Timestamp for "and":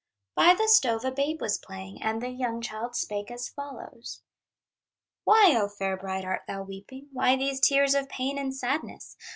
2.01-2.23, 8.39-8.51